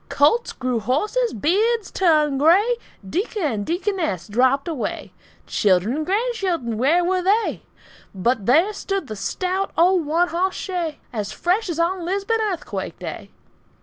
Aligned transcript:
Colts 0.09 0.51
grew 0.51 0.79
horses, 0.79 1.31
beards 1.31 1.91
turned 1.91 2.39
gray, 2.39 2.77
Deacon 3.07 3.43
and 3.43 3.63
deaconess 3.67 4.27
dropped 4.27 4.67
away, 4.67 5.13
Children 5.45 5.95
and 5.97 6.05
grandchildren 6.07 6.79
where 6.79 7.05
were 7.05 7.21
they? 7.21 7.61
But 8.15 8.47
there 8.47 8.73
stood 8.73 9.05
the 9.05 9.15
stout 9.15 9.69
old 9.77 10.07
one 10.07 10.29
hoss 10.29 10.55
shay 10.55 10.97
As 11.13 11.31
fresh 11.31 11.69
as 11.69 11.77
on 11.79 12.03
Lisbon 12.03 12.39
earthquake 12.41 12.97
day! 12.97 13.29